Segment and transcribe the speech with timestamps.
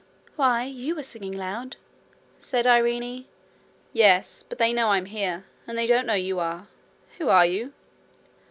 [0.35, 1.77] 'Why, you were singing loud!'
[2.39, 3.25] said Irene.
[3.93, 4.41] 'Yes.
[4.41, 6.65] But they know I am here, and they don't know you are.
[7.19, 7.71] Who are you?'